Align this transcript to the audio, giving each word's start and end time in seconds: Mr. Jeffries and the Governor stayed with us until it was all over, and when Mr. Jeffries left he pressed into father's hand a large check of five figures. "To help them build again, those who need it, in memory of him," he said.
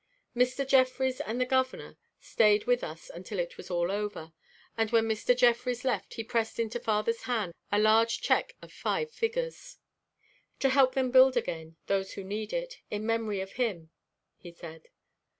Mr. 0.35 0.67
Jeffries 0.67 1.21
and 1.21 1.39
the 1.39 1.45
Governor 1.45 1.95
stayed 2.19 2.65
with 2.65 2.83
us 2.83 3.11
until 3.13 3.37
it 3.37 3.55
was 3.55 3.69
all 3.69 3.91
over, 3.91 4.33
and 4.75 4.89
when 4.89 5.05
Mr. 5.05 5.37
Jeffries 5.37 5.85
left 5.85 6.15
he 6.15 6.23
pressed 6.23 6.59
into 6.59 6.79
father's 6.79 7.21
hand 7.29 7.53
a 7.71 7.77
large 7.77 8.19
check 8.19 8.55
of 8.63 8.73
five 8.73 9.11
figures. 9.11 9.77
"To 10.61 10.69
help 10.69 10.95
them 10.95 11.11
build 11.11 11.37
again, 11.37 11.75
those 11.85 12.13
who 12.13 12.23
need 12.23 12.51
it, 12.51 12.79
in 12.89 13.05
memory 13.05 13.41
of 13.41 13.51
him," 13.51 13.91
he 14.37 14.51
said. 14.51 14.87